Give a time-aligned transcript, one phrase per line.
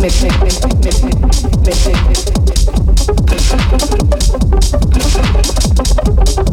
[0.00, 0.08] me,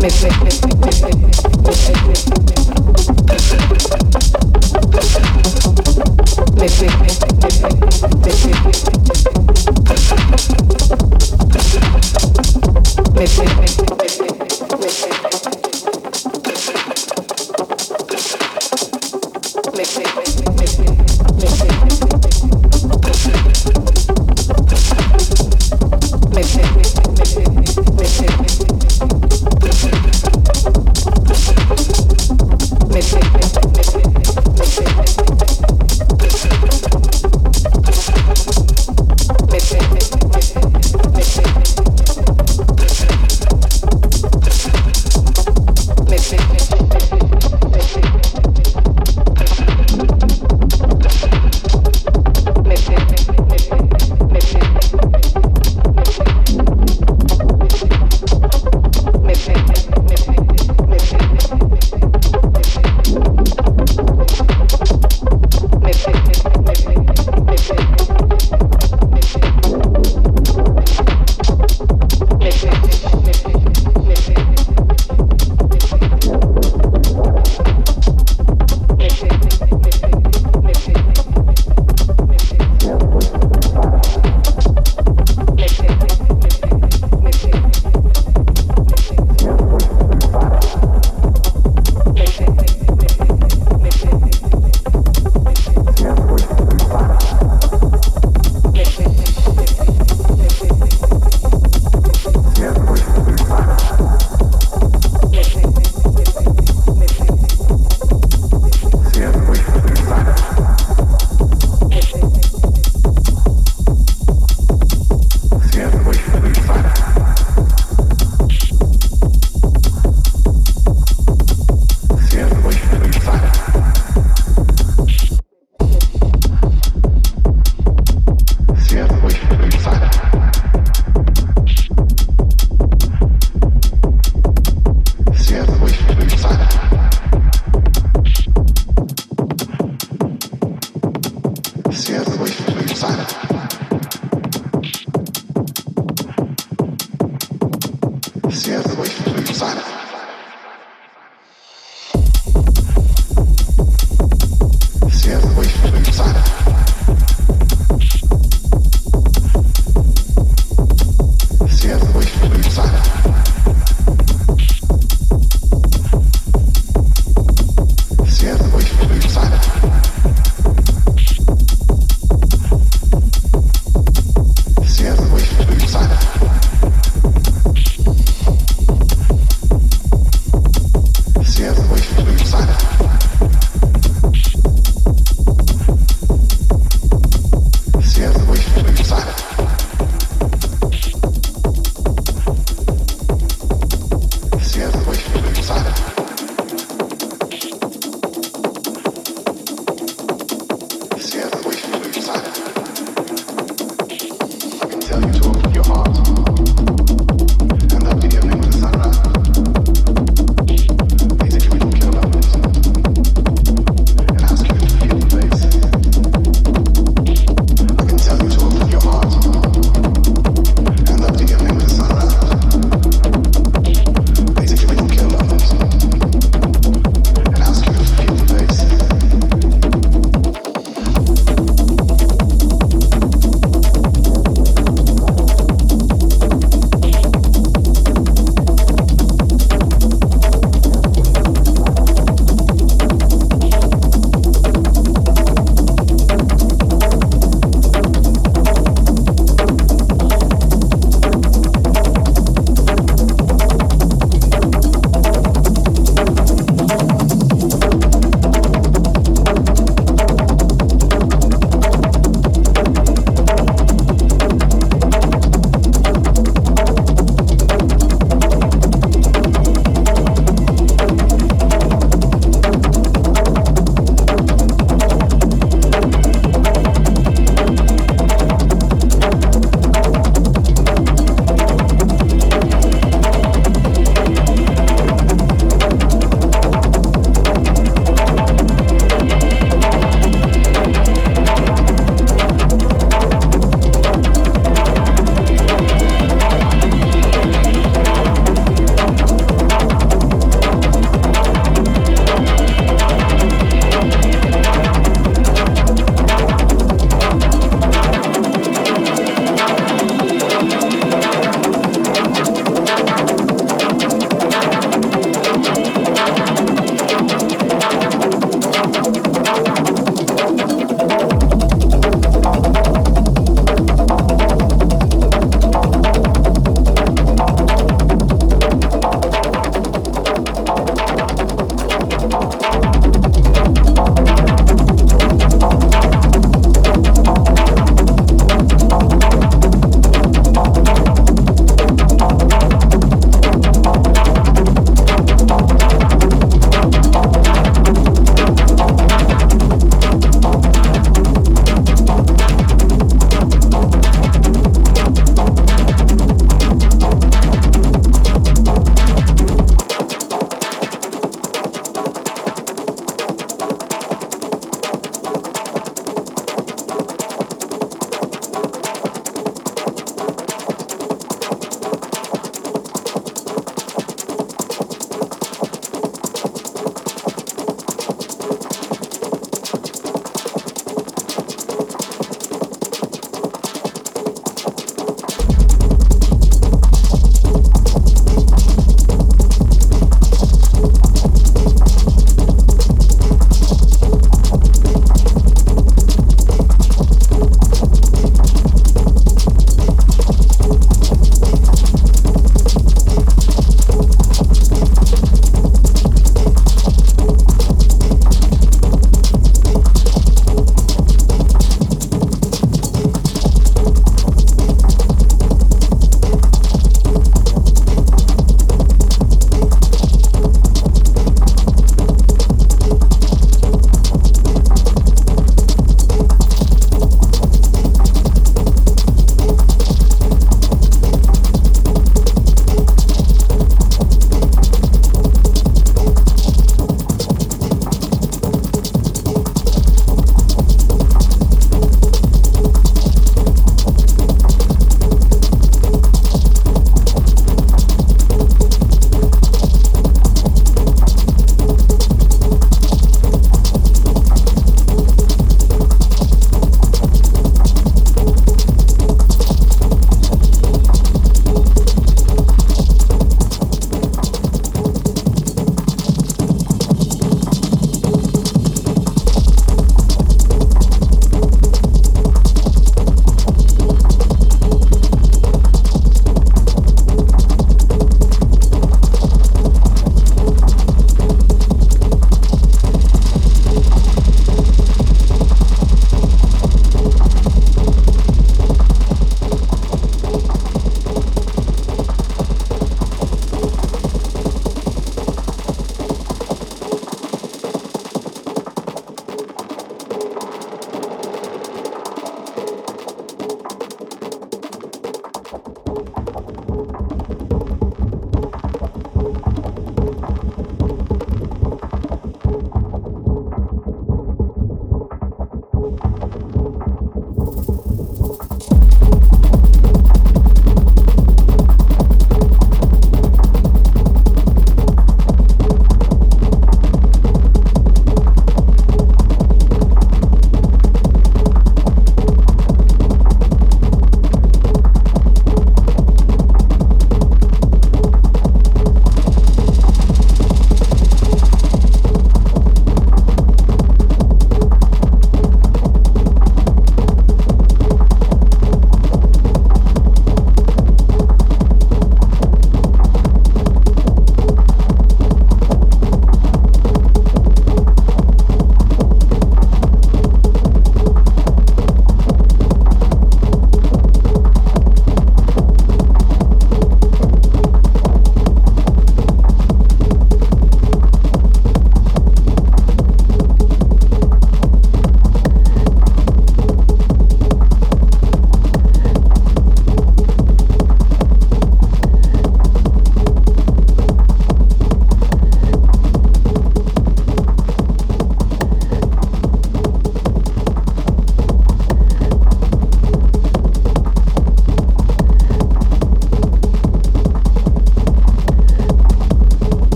[0.00, 0.41] me,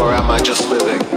[0.00, 1.15] or am I just living?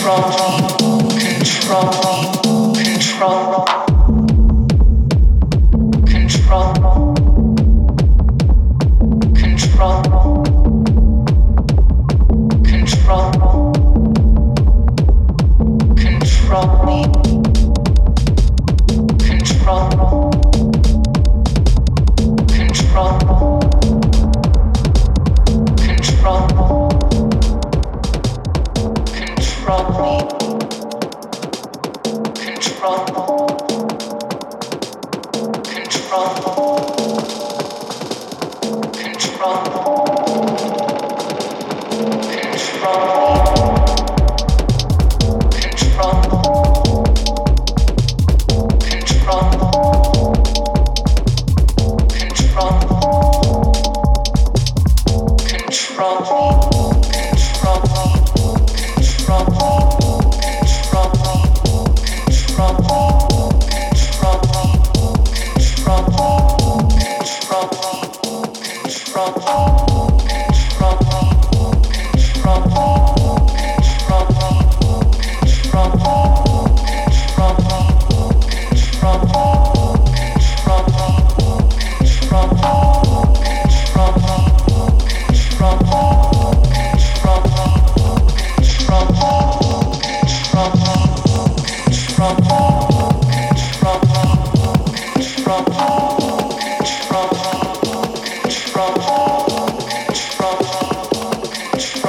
[0.00, 0.39] From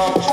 [0.09, 0.30] me.